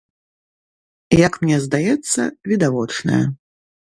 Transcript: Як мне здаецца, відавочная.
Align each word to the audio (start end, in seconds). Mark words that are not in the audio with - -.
Як 1.27 1.33
мне 1.43 1.57
здаецца, 1.67 2.21
відавочная. 2.53 3.23